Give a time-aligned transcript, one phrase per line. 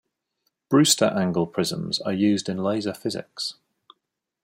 [0.67, 3.53] Brewster angle prisms are used in laser physics.